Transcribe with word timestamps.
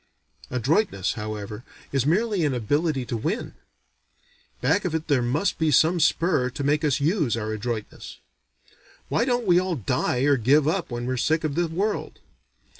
Adroitness 0.49 1.13
however 1.13 1.63
is 1.91 2.07
merely 2.07 2.43
an 2.43 2.55
ability 2.55 3.05
to 3.05 3.15
win; 3.15 3.53
back 4.59 4.83
of 4.83 4.95
it 4.95 5.07
there 5.07 5.21
must 5.21 5.59
be 5.59 5.69
some 5.69 5.99
spur 5.99 6.49
to 6.49 6.63
make 6.63 6.83
us 6.83 6.99
use 6.99 7.37
our 7.37 7.51
adroitness. 7.53 8.17
Why 9.09 9.25
don't 9.25 9.45
we 9.45 9.59
all 9.59 9.75
die 9.75 10.21
or 10.21 10.37
give 10.37 10.67
up 10.67 10.89
when 10.89 11.05
we're 11.05 11.17
sick 11.17 11.43
of 11.43 11.53
the 11.53 11.67
world? 11.67 12.17